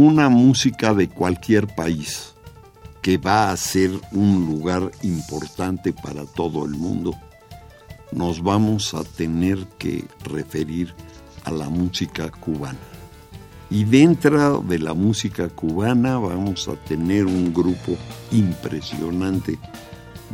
una 0.00 0.30
música 0.30 0.94
de 0.94 1.10
cualquier 1.10 1.66
país 1.66 2.34
que 3.02 3.18
va 3.18 3.50
a 3.50 3.56
ser 3.58 3.90
un 4.12 4.46
lugar 4.46 4.90
importante 5.02 5.92
para 5.92 6.24
todo 6.24 6.64
el 6.64 6.70
mundo, 6.70 7.14
nos 8.10 8.42
vamos 8.42 8.94
a 8.94 9.04
tener 9.04 9.58
que 9.78 10.06
referir 10.24 10.94
a 11.44 11.50
la 11.50 11.68
música 11.68 12.30
cubana. 12.30 12.78
Y 13.68 13.84
dentro 13.84 14.62
de 14.62 14.78
la 14.78 14.94
música 14.94 15.50
cubana 15.50 16.18
vamos 16.18 16.66
a 16.68 16.76
tener 16.76 17.26
un 17.26 17.52
grupo 17.52 17.94
impresionante 18.32 19.58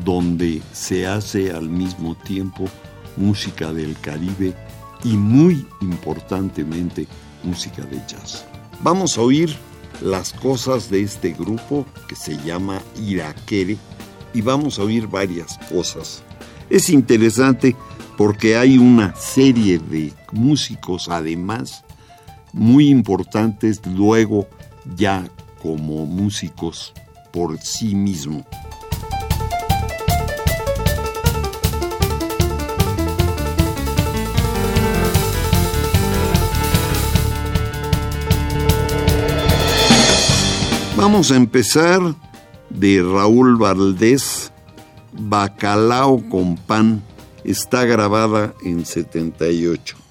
donde 0.05 0.62
se 0.73 1.09
hace 1.09 1.51
al 1.51 1.69
mismo 1.69 2.15
tiempo 2.15 2.67
música 3.17 3.73
del 3.73 3.99
Caribe 3.99 4.55
y 5.03 5.17
muy 5.17 5.67
importantemente 5.81 7.09
música 7.43 7.83
de 7.83 8.01
jazz. 8.07 8.47
Vamos 8.83 9.17
a 9.17 9.23
oír 9.23 9.57
las 10.01 10.33
cosas 10.33 10.91
de 10.91 11.03
este 11.03 11.33
grupo 11.33 11.87
que 12.09 12.15
se 12.15 12.37
llama 12.39 12.83
Iraquere 13.01 13.77
y 14.35 14.41
vamos 14.43 14.79
a 14.79 14.83
oír 14.83 15.07
varias 15.07 15.59
cosas. 15.71 16.23
Es 16.69 16.91
interesante 16.91 17.75
porque 18.17 18.57
hay 18.57 18.79
una 18.79 19.15
serie 19.15 19.79
de 19.79 20.13
músicos 20.33 21.09
además 21.09 21.85
muy 22.53 22.89
importantes 22.89 23.81
luego 23.87 24.47
ya 24.97 25.29
como 25.63 26.07
músicos 26.07 26.93
por 27.33 27.59
sí 27.61 27.95
mismos. 27.95 28.45
Vamos 41.09 41.31
a 41.31 41.37
empezar 41.37 42.01
de 42.69 43.01
Raúl 43.01 43.57
Valdés, 43.57 44.53
Bacalao 45.12 46.21
con 46.29 46.56
pan. 46.56 47.00
Está 47.44 47.84
grabada 47.84 48.55
en 48.65 48.84
78. 48.84 50.06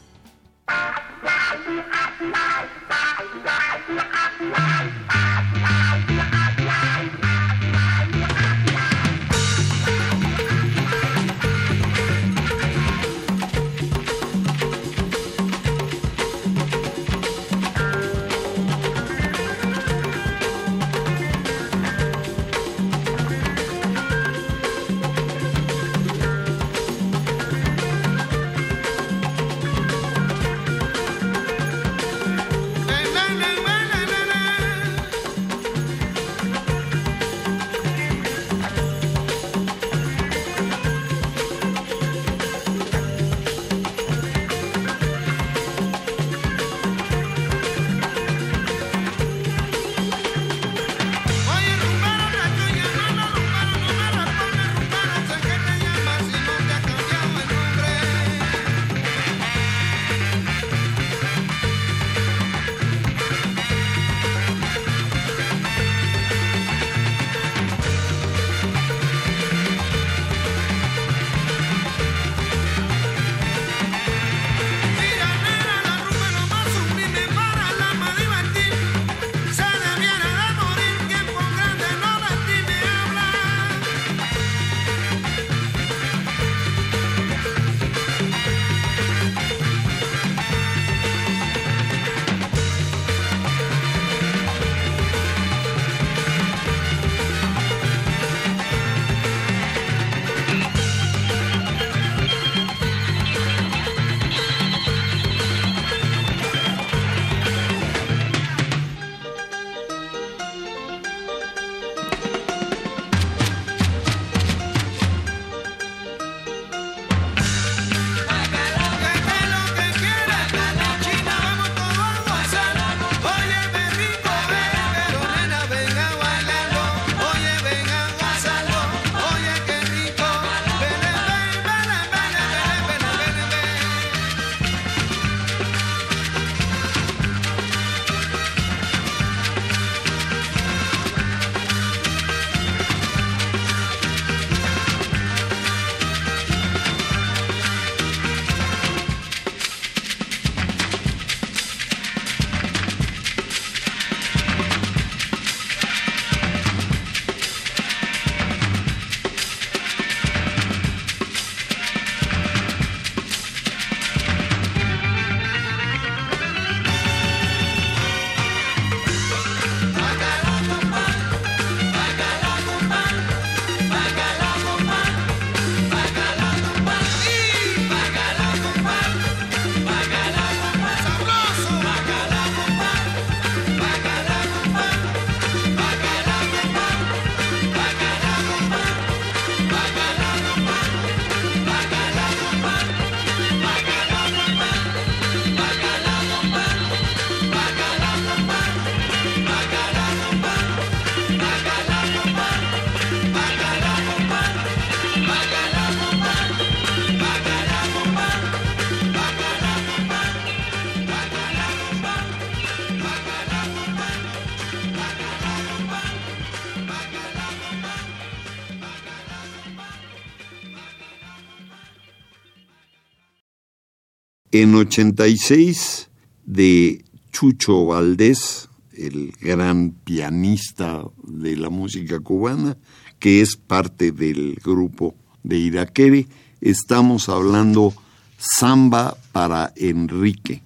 En 224.58 224.74
86 224.74 226.08
de 226.46 227.04
Chucho 227.34 227.88
Valdés, 227.88 228.70
el 228.94 229.34
gran 229.42 229.92
pianista 229.92 231.04
de 231.24 231.58
la 231.58 231.70
música 231.70 232.22
cubana, 232.22 232.78
que 233.20 233.42
es 233.42 233.58
parte 233.58 234.14
del 234.14 234.56
grupo 234.64 235.14
de 235.44 235.58
Iraquere, 235.58 236.28
estamos 236.62 237.28
hablando 237.28 237.94
Samba 238.38 239.18
para 239.34 239.74
Enrique. 239.76 240.64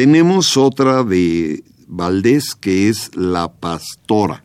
Tenemos 0.00 0.56
otra 0.56 1.04
de 1.04 1.62
Valdés 1.86 2.54
que 2.54 2.88
es 2.88 3.14
La 3.14 3.52
Pastora. 3.52 4.42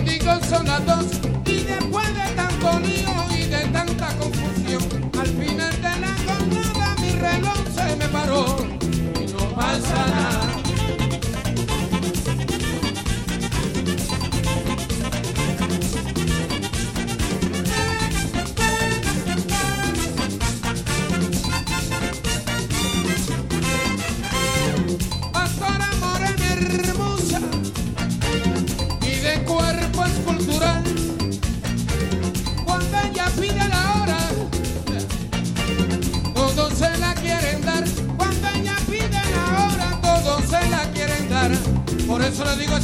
contigo 0.00 0.32
son 0.48 0.66
las 0.66 0.86
dos. 0.86 1.06
Y 1.46 1.64
después 1.64 2.06
de 2.14 2.34
tanto 2.34 2.80
lío 2.80 3.09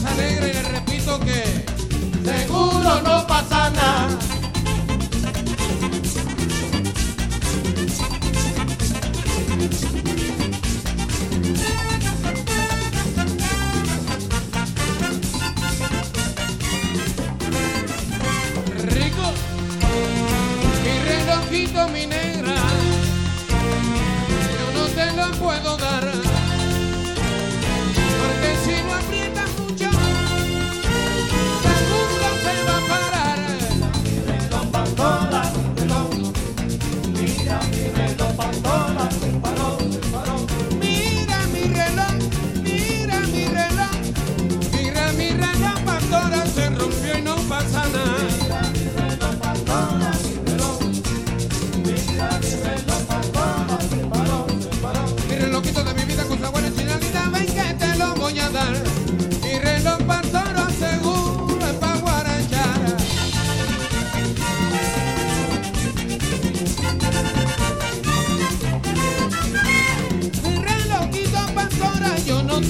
alegre 0.06 0.50
y 0.50 0.52
les 0.54 0.68
repito 0.68 1.20
que 1.20 1.64
seguro 2.24 3.02
no 3.02 3.26
pasa 3.26 3.70
nada. 3.70 4.35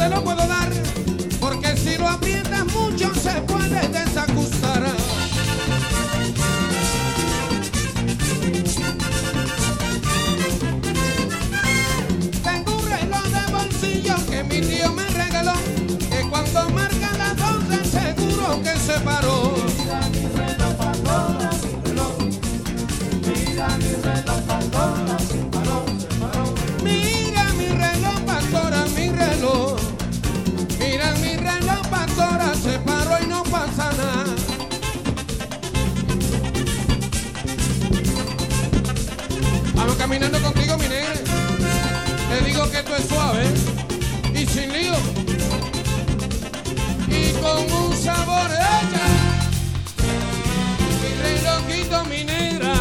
te 0.09 0.15
lo 0.15 0.23
puedo 0.23 0.47
dar, 0.47 0.69
porque 1.41 1.77
si 1.77 1.97
lo 1.97 2.09
aprietas 2.09 2.65
mucho 2.67 3.13
se 3.15 3.33
puede 3.43 3.89
desacusar. 3.89 4.85
Tengo 12.45 12.77
un 12.77 12.89
reloj 12.89 13.25
de 13.37 13.53
bolsillo 13.53 14.15
que 14.31 14.45
mi 14.45 14.61
tío 14.61 14.93
me 14.93 15.09
regaló, 15.09 15.55
que 16.11 16.29
cuando 16.31 16.71
marca 16.71 17.11
las 17.19 17.37
12 17.37 17.91
seguro 17.91 18.63
que 18.63 18.79
se 18.79 19.01
paró. 19.01 19.56
caminando 40.07 40.41
contigo, 40.41 40.79
mi 40.79 40.89
negra. 40.89 41.15
Te 42.29 42.45
digo 42.45 42.71
que 42.71 42.81
tú 42.85 42.95
es 42.95 43.09
suave 43.09 43.45
y 44.33 44.47
sin 44.47 44.73
lío. 44.73 44.95
Y 47.09 47.33
con 47.41 47.73
un 47.73 47.97
sabor 47.97 48.49
ella. 48.53 49.07
Mi 51.03 51.11
relojito, 51.23 52.05
mi 52.05 52.23
negra. 52.23 52.75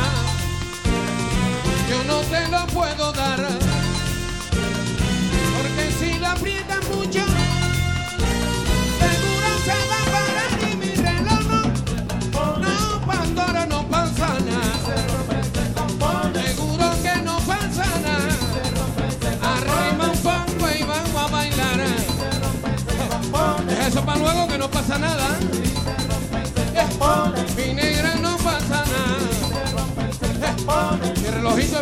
Yo 1.90 2.04
no 2.04 2.20
te 2.22 2.48
lo 2.50 2.68
puedo 2.68 3.12
dar. 3.14 3.65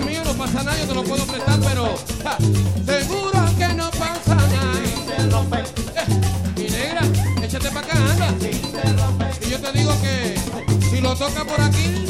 no 0.03 0.33
pasa 0.33 0.63
nada, 0.63 0.77
yo 0.77 0.87
te 0.87 0.93
lo 0.93 1.03
puedo 1.03 1.25
prestar, 1.25 1.59
pero 1.59 1.95
seguro 2.85 3.45
que 3.57 3.67
no 3.73 3.89
pasa 3.91 4.35
nada. 4.35 4.73
Eh, 5.95 6.05
mi 6.57 6.69
negra, 6.69 7.01
échate 7.41 7.69
para 7.69 7.87
acá, 7.87 7.97
anda. 8.11 8.27
Y 9.41 9.49
yo 9.49 9.59
te 9.59 9.71
digo 9.77 9.93
que 10.01 10.35
si 10.89 11.01
lo 11.01 11.15
toca 11.15 11.45
por 11.45 11.61
aquí 11.61 12.05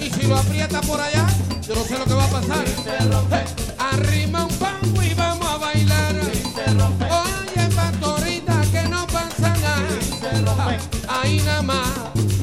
y 0.00 0.10
si 0.10 0.26
lo 0.26 0.36
aprieta 0.36 0.80
por 0.82 1.00
allá, 1.00 1.26
yo 1.66 1.74
no 1.74 1.84
sé 1.84 1.98
lo 1.98 2.04
que 2.04 2.14
va 2.14 2.24
a 2.24 2.28
pasar. 2.28 2.64
Eh, 2.66 3.44
arrima 3.78 4.46
un 4.46 4.54
pango 4.56 5.02
y 5.02 5.14
vamos 5.14 5.46
a 5.46 5.58
bailar. 5.58 6.14
Oye, 6.16 7.68
pastorita, 7.74 8.60
que 8.72 8.82
no 8.88 9.06
pasa 9.06 9.54
nada. 9.60 10.78
Ahí 11.08 11.40
nada 11.44 11.62
más, 11.62 11.88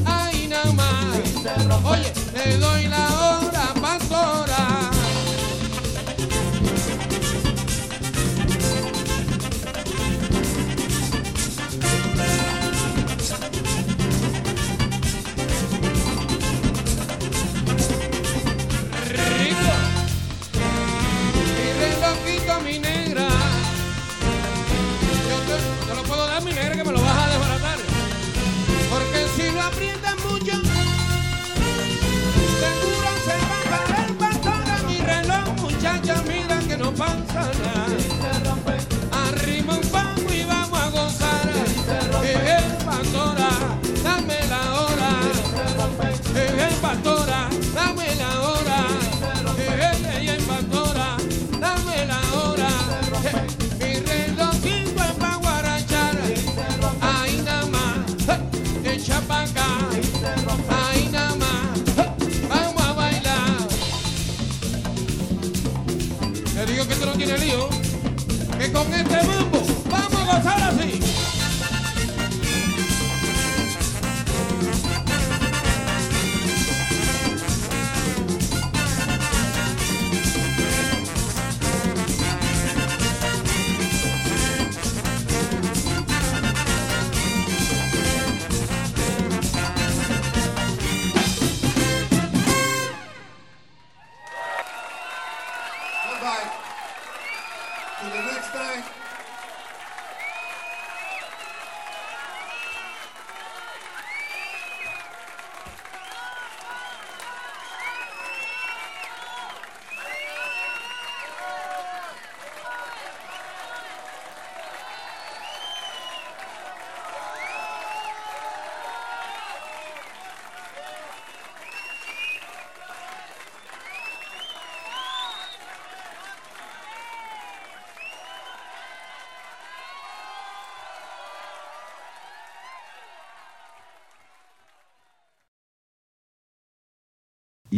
ahí 0.05 0.47
nada 0.47 0.71
más. 0.71 1.83
Oye, 1.83 2.11
te 2.33 2.57
doy 2.57 2.87
la 2.87 3.07
hora. 3.07 3.28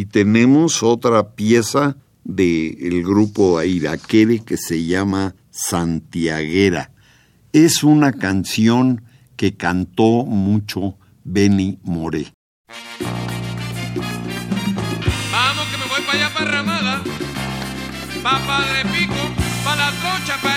Y 0.01 0.05
tenemos 0.05 0.81
otra 0.81 1.35
pieza 1.35 1.95
del 2.23 3.03
grupo 3.03 3.59
Airaquere 3.59 4.39
que 4.39 4.57
se 4.57 4.83
llama 4.83 5.35
Santiaguera. 5.51 6.89
Es 7.53 7.83
una 7.83 8.11
canción 8.11 9.03
que 9.35 9.55
cantó 9.55 10.25
mucho 10.25 10.97
Benny 11.23 11.77
Moré. 11.83 12.33
Vamos 15.31 15.67
que 15.69 15.77
me 15.77 15.85
voy 15.85 16.01
para 16.07 16.17
allá, 16.17 16.33
para 16.33 16.51
Ramada, 16.51 17.03
pa' 18.23 18.39
Padre 18.47 18.81
Pico, 18.97 19.21
pa' 19.63 19.75
La 19.75 19.91
Trocha, 19.91 20.41
pa' 20.41 20.50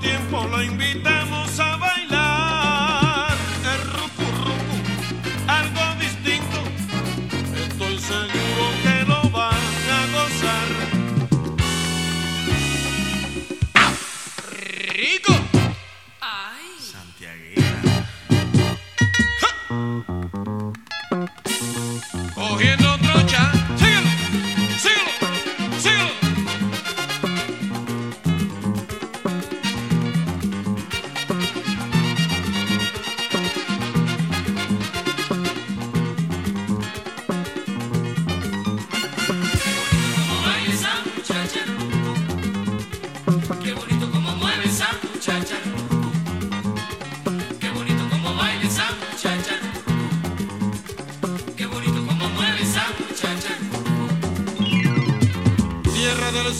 tiempo 0.00 0.46
lo 0.48 0.62
invitamos 0.62 1.23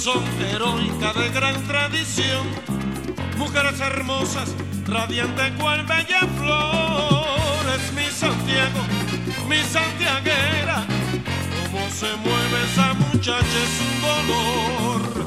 son, 0.05 0.23
heroica 0.39 1.15
de 1.15 1.31
gran 1.31 1.63
tradición. 1.65 2.47
Mujeres 3.39 3.81
hermosas, 3.81 4.55
radiante 4.87 5.55
cual 5.55 5.87
bella 5.87 6.21
flor. 6.37 7.65
Es 7.75 7.91
mi 7.95 8.05
Santiago, 8.11 8.81
mi 9.49 9.61
santiaguera. 9.63 10.85
Cómo 11.73 11.89
se 11.89 12.15
mueve 12.17 12.57
esa 12.71 12.93
muchacha 12.93 13.59
es 13.67 13.75
un 13.87 13.95
dolor. 14.03 15.24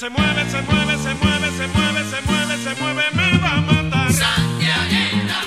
Se 0.00 0.08
mueve, 0.08 0.50
se 0.50 0.62
mueve, 0.62 0.96
se 0.96 1.14
mueve, 1.14 1.50
se 1.58 1.66
mueve, 1.68 2.04
se 2.04 2.20
mueve, 2.22 2.56
se 2.56 2.74
mueve, 2.80 3.02
me 3.12 3.38
va 3.38 3.52
a 3.52 3.60
matar. 3.60 4.10
Santiaguera, 4.10 5.40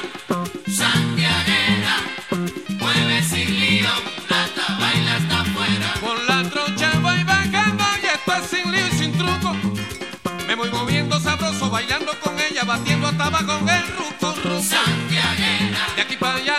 Santiaguera, 0.67 1.95
mueve 2.77 3.23
sin 3.23 3.49
lío, 3.59 3.89
plata, 4.27 4.77
baila 4.79 5.15
hasta 5.15 5.41
afuera. 5.41 5.93
Por 5.99 6.23
la 6.29 6.47
trocha 6.51 6.91
voy 7.01 7.23
bajando 7.23 7.83
y 8.03 8.05
esto 8.05 8.33
es 8.35 8.45
sin 8.51 8.71
lío 8.71 8.87
y 8.89 8.91
sin 8.91 9.11
truco. 9.13 9.55
Me 10.45 10.53
voy 10.53 10.69
moviendo 10.69 11.19
sabroso, 11.19 11.71
bailando 11.71 12.11
con 12.19 12.39
ella, 12.39 12.63
batiendo 12.63 13.07
hasta 13.07 13.25
abajo 13.25 13.57
en 13.57 13.69
el 13.69 13.87
ruco, 13.87 14.35
ruco. 14.43 14.61
Santiaguera, 14.61 15.79
De 15.95 16.01
aquí 16.03 16.15
para 16.15 16.35
allá, 16.35 16.57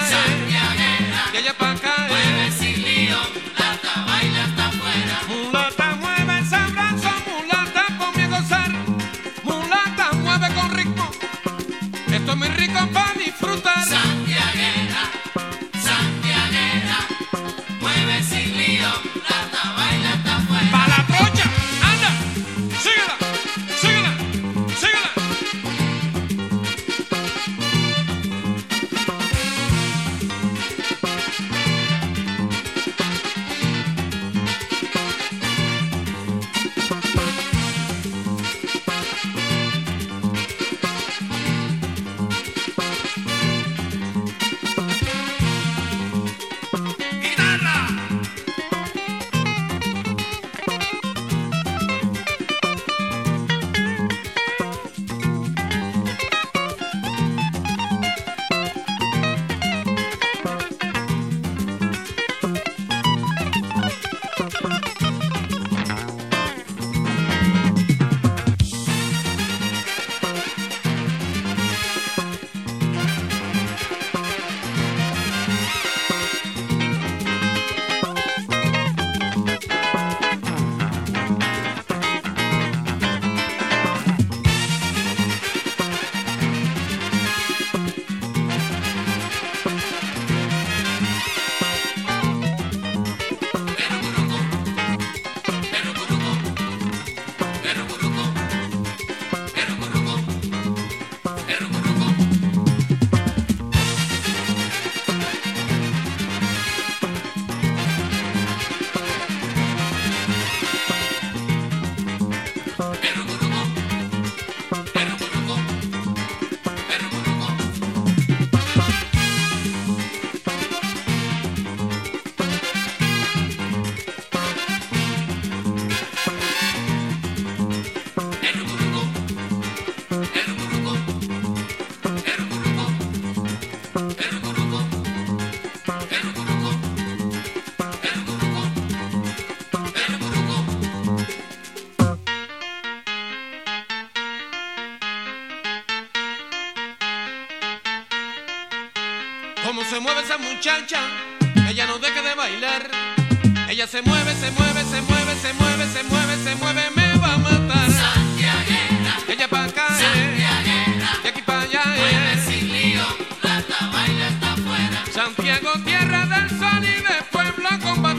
se 153.94 154.02
mueve, 154.02 154.34
se 154.34 154.50
mueve, 154.50 154.82
se 154.82 155.02
mueve, 155.02 155.34
se 155.36 155.52
mueve, 155.52 155.86
se 155.86 156.02
mueve, 156.02 156.36
se 156.42 156.54
mueve, 156.56 156.82
me 156.96 157.16
va 157.18 157.34
a 157.34 157.38
matar. 157.38 157.88
Santiaguera, 157.92 159.12
Ella 159.28 159.46
pa' 159.46 159.64
acá, 159.66 159.86
eh, 159.88 160.02
Santiaguera, 160.02 161.10
de 161.22 161.28
aquí 161.28 161.42
para 161.42 161.60
allá, 161.60 161.82
mueve 161.86 162.32
eh. 162.32 162.44
sin 162.44 162.72
lío, 162.72 163.04
plata, 163.40 163.90
baila 163.92 164.26
hasta 164.26 164.52
afuera. 164.54 165.04
Santiago, 165.12 165.70
tierra 165.84 166.26
del 166.26 166.48
sol 166.58 166.82
y 166.82 167.02
de 167.08 167.22
pueblo 167.30 167.68
combatiente, 167.84 168.13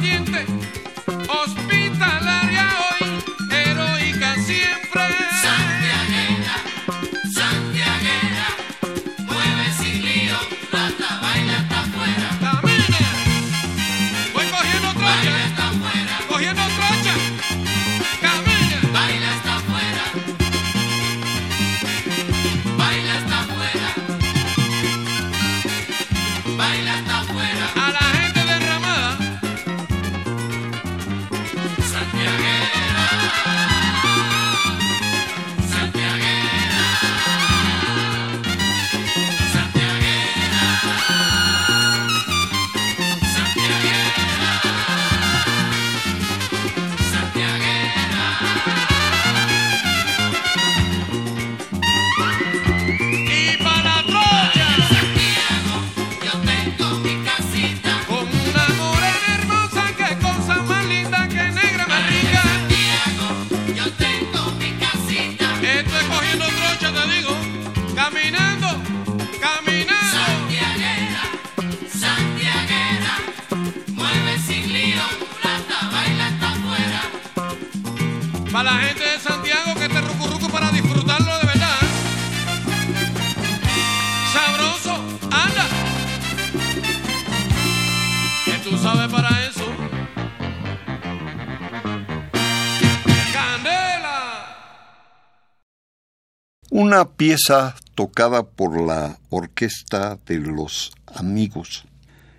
Una 96.95 97.09
pieza 97.09 97.75
tocada 97.93 98.43
por 98.43 98.79
la 98.79 99.19
Orquesta 99.29 100.17
de 100.25 100.39
los 100.39 100.93
Amigos. 101.13 101.83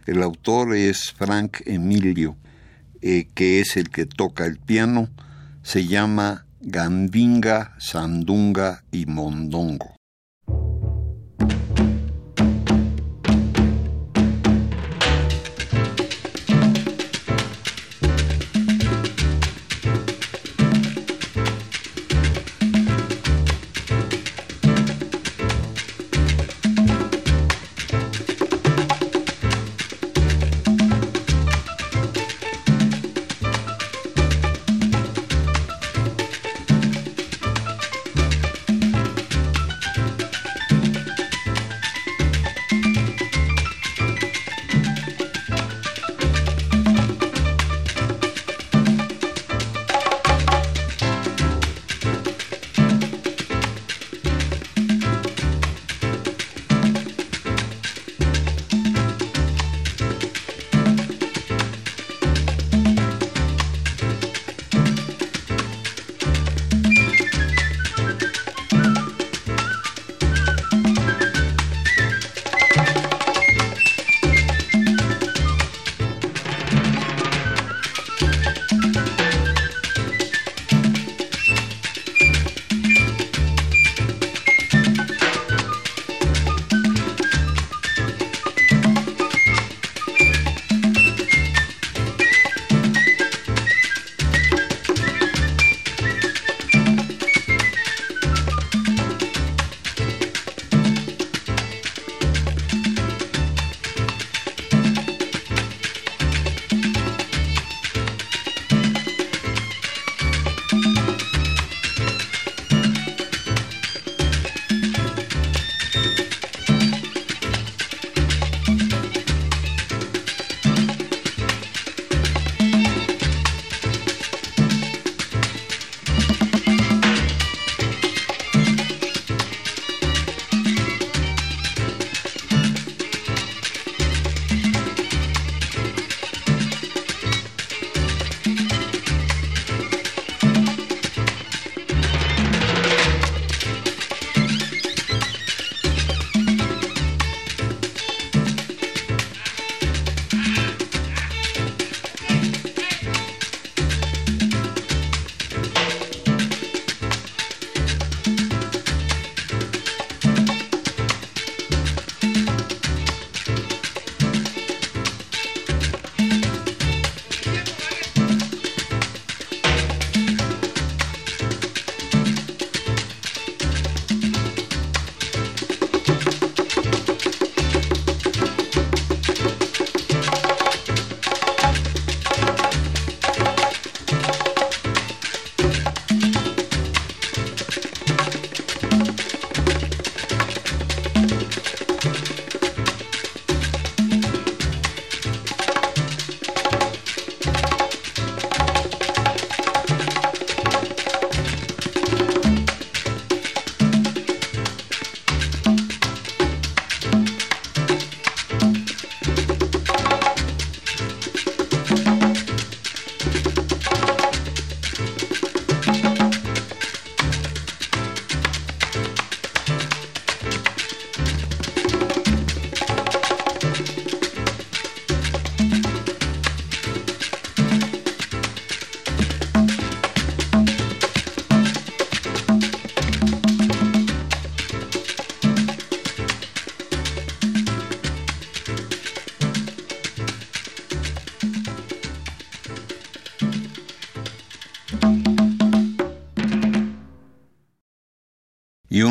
El 0.06 0.22
autor 0.22 0.74
es 0.74 1.12
Frank 1.12 1.58
Emilio. 1.66 2.38
eh, 3.02 3.28
que 3.34 3.60
es 3.60 3.76
el 3.76 3.90
que 3.90 4.06
toca 4.06 4.46
el 4.46 4.56
piano, 4.56 5.10
se 5.62 5.86
llama 5.86 6.46
Gandinga, 6.62 7.74
Sandunga 7.78 8.82
y 8.90 9.04
Mondongo. 9.04 9.94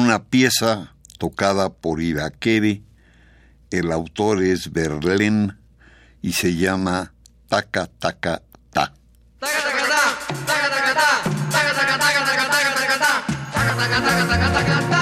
una 0.06 0.26
pieza 0.26 0.94
tocada 1.18 1.74
por 1.74 2.00
Irakere, 2.00 2.84
el 3.72 3.92
autor 3.92 4.44
es 4.44 4.72
Berlín 4.72 5.58
y 6.22 6.34
se 6.34 6.56
llama 6.56 7.12
Taca 7.50 7.88
Taca 7.88 8.44
Ta. 8.72 8.94
Taca 14.60 14.95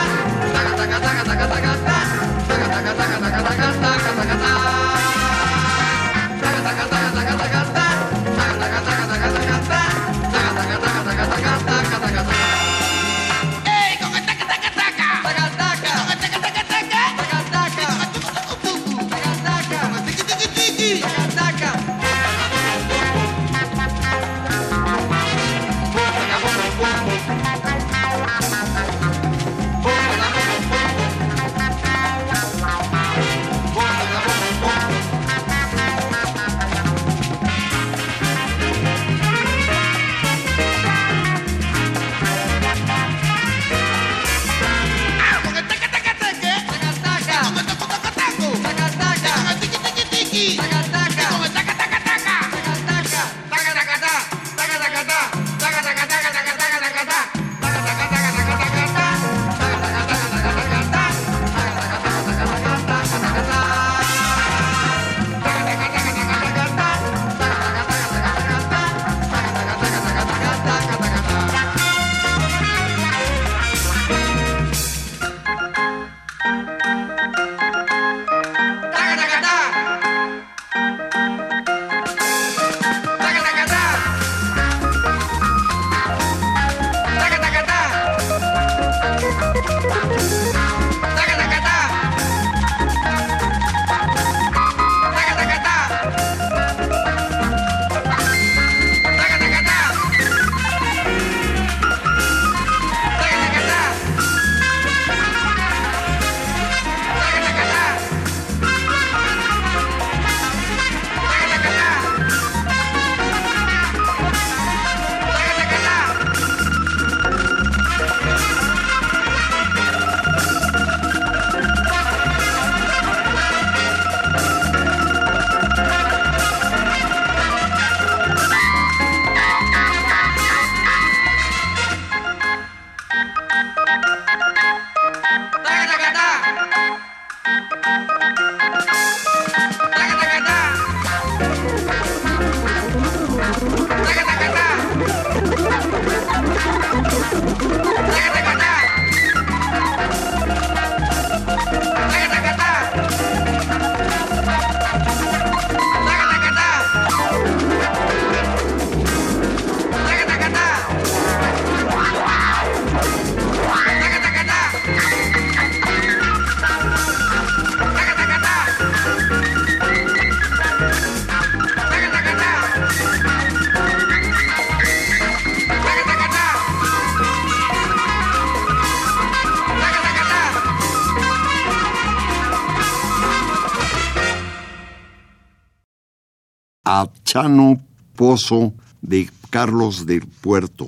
Chano 187.34 187.80
Pozo 188.16 188.74
de 189.02 189.28
Carlos 189.50 190.06
del 190.06 190.28
Puerto. 190.28 190.88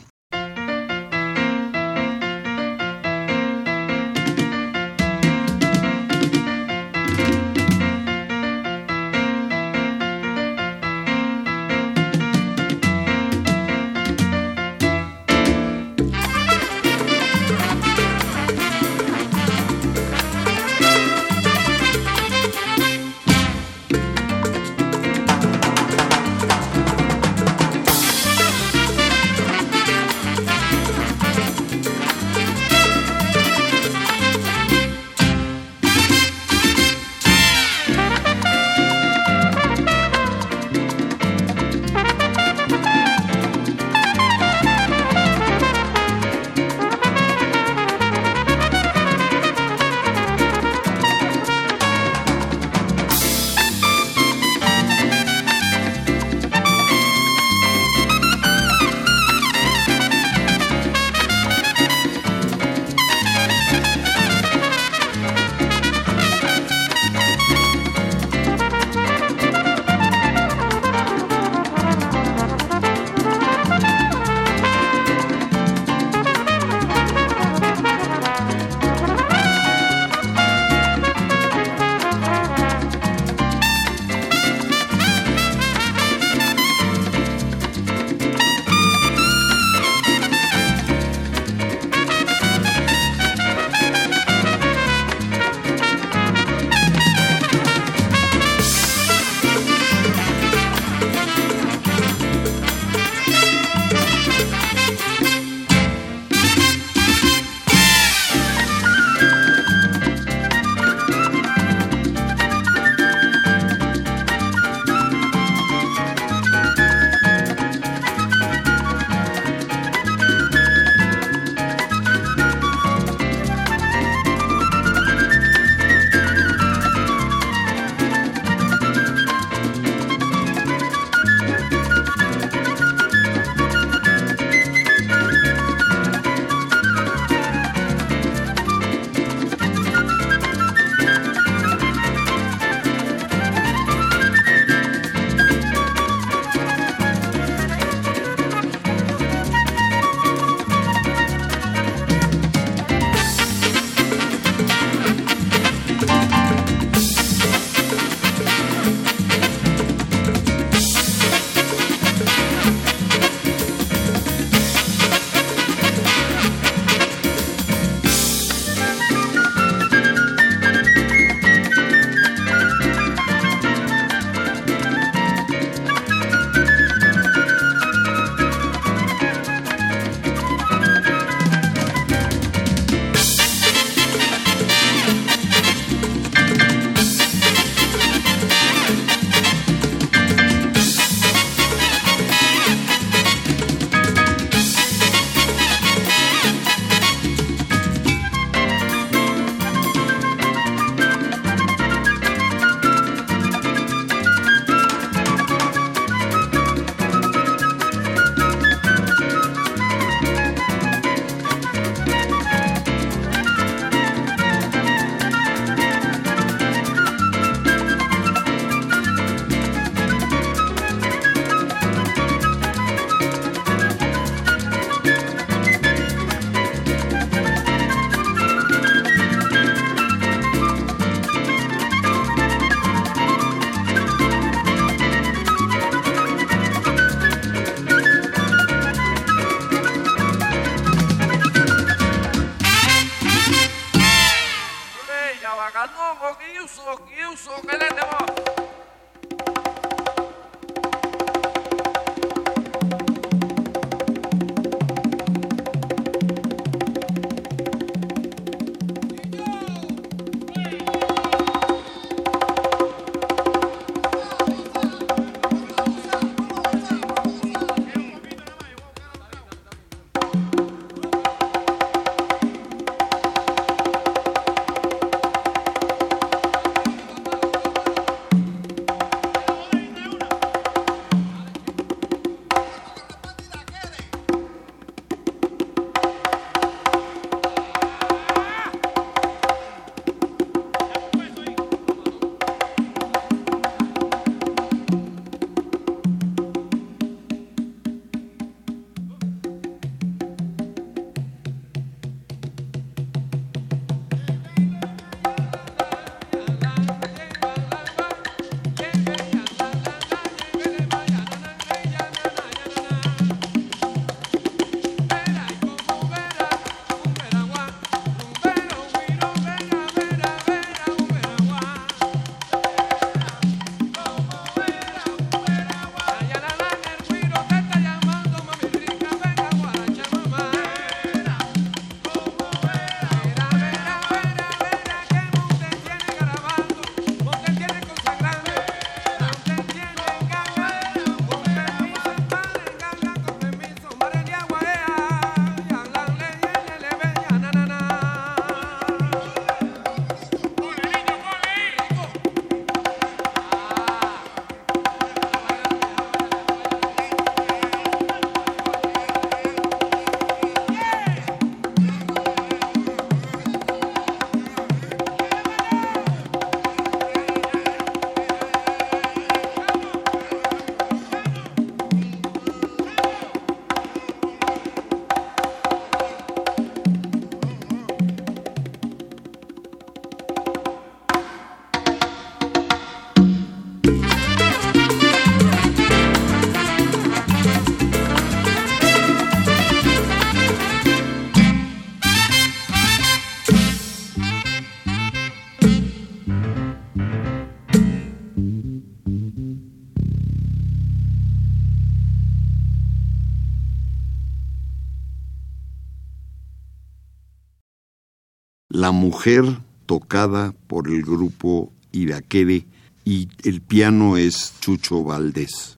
la 408.86 408.91
mujer 408.91 409.43
tocada 409.88 410.53
por 410.67 410.88
el 410.88 411.01
grupo 411.01 411.73
Irakere 411.91 412.67
y 413.03 413.29
el 413.43 413.61
piano 413.61 414.15
es 414.15 414.53
Chucho 414.59 415.03
Valdés. 415.03 415.75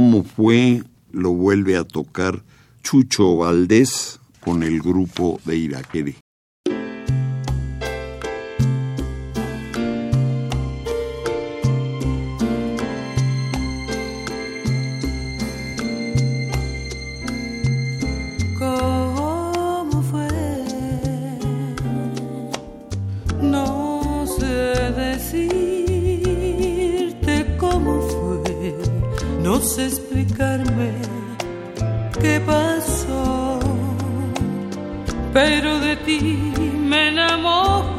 cómo 0.00 0.24
fue, 0.24 0.82
lo 1.12 1.34
vuelve 1.34 1.76
a 1.76 1.84
tocar 1.84 2.42
Chucho 2.82 3.36
Valdés 3.36 4.18
con 4.40 4.62
el 4.62 4.80
grupo 4.80 5.38
de 5.44 5.58
Irakere. 5.58 6.14
No 29.50 29.60
sé 29.60 29.86
explicarme 29.86 30.92
qué 32.20 32.40
pasó, 32.46 33.58
pero 35.32 35.80
de 35.80 35.96
ti 35.96 36.52
me 36.88 37.08
enamoré. 37.08 37.89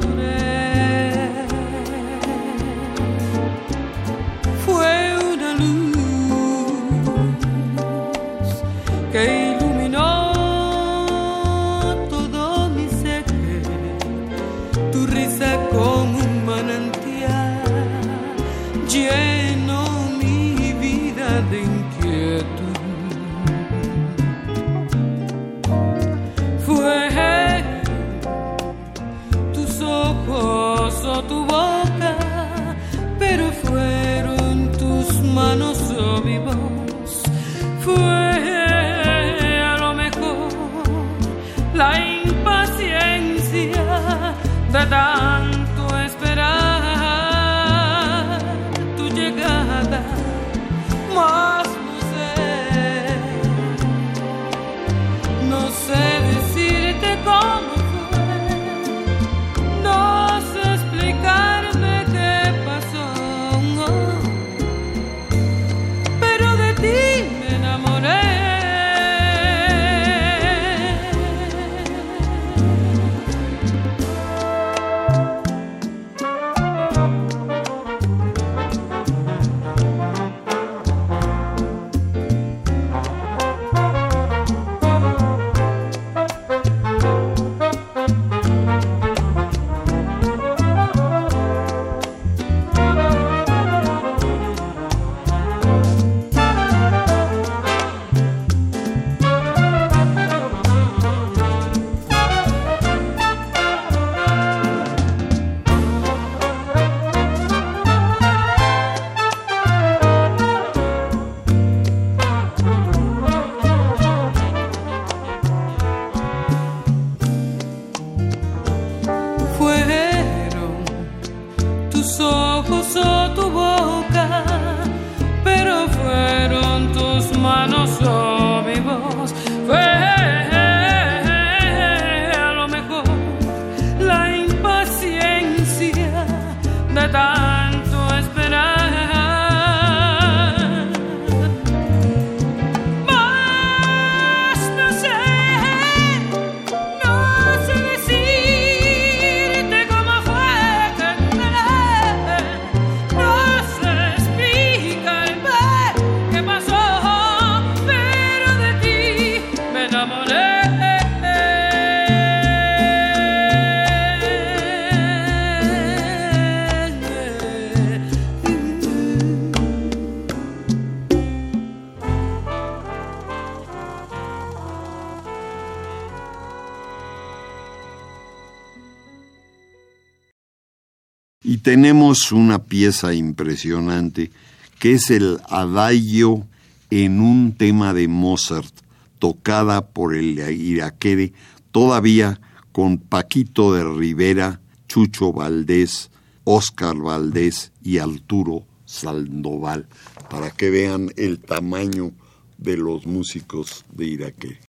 Una 182.32 182.66
pieza 182.66 183.14
impresionante 183.14 184.32
que 184.80 184.94
es 184.94 185.12
el 185.12 185.40
adagio 185.48 186.46
en 186.90 187.22
un 187.22 187.54
tema 187.54 187.94
de 187.94 188.08
Mozart, 188.08 188.74
tocada 189.18 189.88
por 189.88 190.16
el 190.16 190.40
iraquere, 190.40 191.34
todavía 191.72 192.42
con 192.72 192.98
Paquito 192.98 193.74
de 193.74 193.84
Rivera, 193.84 194.60
Chucho 194.88 195.32
Valdés, 195.32 196.12
Oscar 196.44 196.98
Valdés 196.98 197.72
y 197.82 198.00
Arturo 198.00 198.66
Sandoval, 198.86 199.88
para 200.30 200.52
que 200.52 200.70
vean 200.70 201.12
el 201.16 201.40
tamaño 201.40 202.12
de 202.58 202.78
los 202.78 203.06
músicos 203.06 203.86
de 203.94 204.06
Iraquere. 204.06 204.71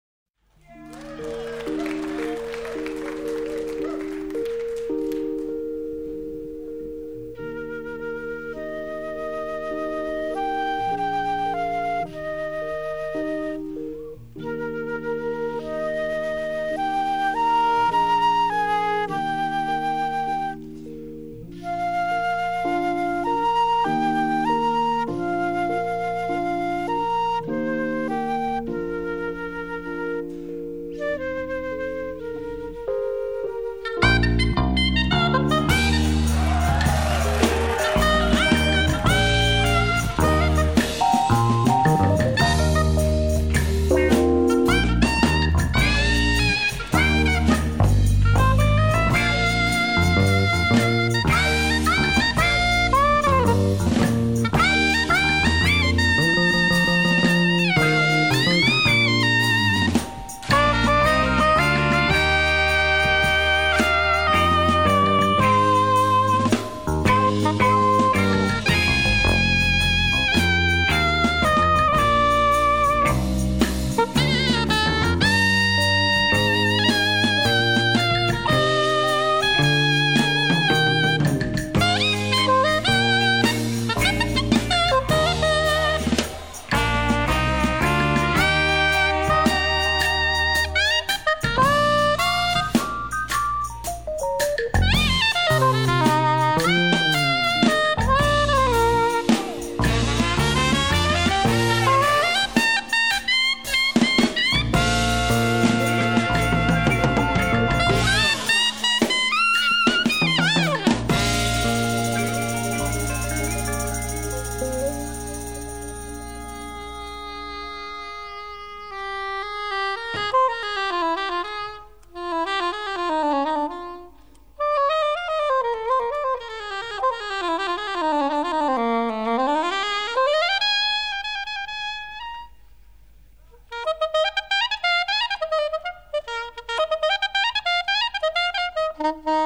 Mm-hmm. 139.02 139.38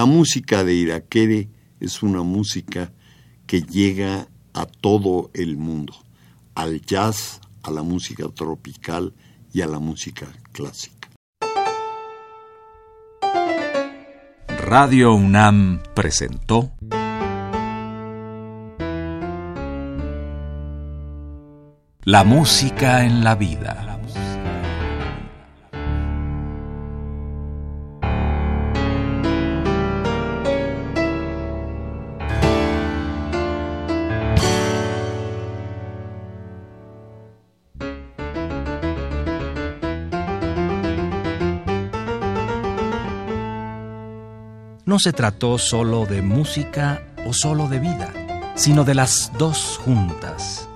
La 0.00 0.06
música 0.06 0.64
de 0.64 0.72
Iraquere 0.72 1.50
es 1.78 2.02
una 2.02 2.22
música 2.22 2.90
que 3.46 3.60
llega 3.60 4.28
a 4.54 4.64
todo 4.64 5.30
el 5.34 5.58
mundo, 5.58 5.92
al 6.54 6.80
jazz, 6.80 7.38
a 7.62 7.70
la 7.70 7.82
música 7.82 8.26
tropical 8.34 9.12
y 9.52 9.60
a 9.60 9.66
la 9.66 9.78
música 9.78 10.26
clásica. 10.52 11.10
Radio 14.64 15.14
UNAM 15.14 15.82
presentó 15.94 16.72
La 22.04 22.24
música 22.24 23.04
en 23.04 23.22
la 23.22 23.34
vida. 23.34 23.89
No 44.90 44.98
se 44.98 45.12
trató 45.12 45.56
solo 45.56 46.04
de 46.04 46.20
música 46.20 47.00
o 47.24 47.32
solo 47.32 47.68
de 47.68 47.78
vida, 47.78 48.12
sino 48.56 48.82
de 48.82 48.96
las 48.96 49.30
dos 49.38 49.78
juntas. 49.84 50.68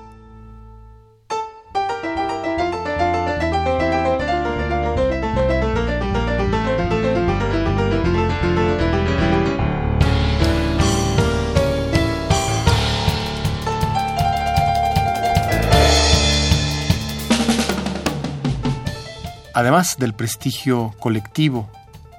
Además 19.52 19.96
del 19.98 20.14
prestigio 20.14 20.94
colectivo 21.00 21.68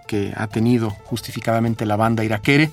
que 0.07 0.33
ha 0.35 0.47
tenido 0.47 0.89
justificadamente 0.89 1.85
la 1.85 1.95
banda 1.95 2.23
iraquere, 2.23 2.71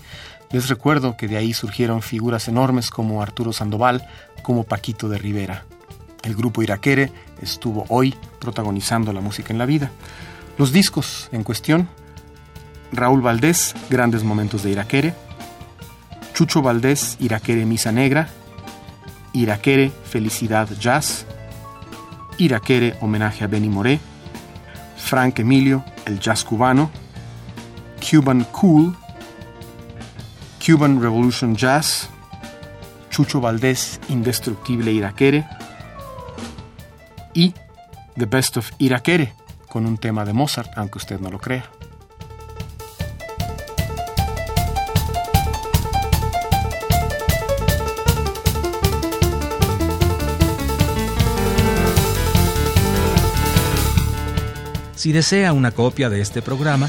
les 0.51 0.68
recuerdo 0.68 1.16
que 1.16 1.28
de 1.28 1.37
ahí 1.37 1.55
surgieron 1.55 2.03
figuras 2.03 2.47
enormes 2.49 2.91
como 2.91 3.22
Arturo 3.22 3.53
Sandoval, 3.53 4.07
como 4.43 4.64
Paquito 4.64 5.09
de 5.09 5.18
Rivera. 5.18 5.64
El 6.22 6.37
grupo 6.37 6.62
iraquere 6.62 7.11
estuvo 7.41 7.85
hoy 7.89 8.14
protagonizando 8.39 9.12
la 9.12 9.20
música 9.20 9.53
en 9.53 9.59
la 9.59 9.66
vida. 9.66 9.91
Los 10.59 10.72
discos 10.72 11.28
en 11.33 11.43
cuestión, 11.43 11.89
Raúl 12.93 13.22
Valdés, 13.22 13.74
Grandes 13.89 14.22
Momentos 14.22 14.62
de 14.62 14.70
Iraquere, 14.70 15.14
Chucho 16.35 16.61
Valdés, 16.61 17.16
Iraquere 17.18 17.64
Misa 17.64 17.91
Negra, 17.91 18.28
Iraquere 19.33 19.91
Felicidad 20.05 20.68
Jazz, 20.78 21.24
Iraquere 22.37 22.97
Homenaje 23.01 23.45
a 23.45 23.47
Benny 23.47 23.68
Moré, 23.68 23.99
Frank 24.97 25.39
Emilio, 25.39 25.85
El 26.05 26.20
Jazz 26.20 26.45
Cubano, 26.45 26.91
Cuban 28.03 28.45
Cool, 28.53 28.95
Cuban 30.65 31.01
Revolution 31.01 31.57
Jazz, 31.57 32.09
Chucho 33.11 33.41
Valdés, 33.41 34.01
Indestructible 34.09 34.93
Iraquere 34.93 35.47
y 37.33 37.55
The 38.17 38.27
Best 38.27 38.57
of 38.57 38.71
Iraquere, 38.79 39.33
con 39.69 39.87
un 39.87 39.99
tema 39.99 40.25
de 40.25 40.33
Mozart, 40.33 40.77
aunque 40.77 40.99
usted 40.99 41.21
no 41.21 41.31
lo 41.31 41.39
crea. 41.39 41.65
Si 54.95 55.11
desea 55.11 55.53
una 55.53 55.73
copia 55.73 56.09
de 56.09 56.21
este 56.21 56.43
programa, 56.43 56.89